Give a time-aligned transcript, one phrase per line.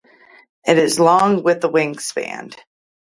[0.65, 2.55] It is long with a wingspan.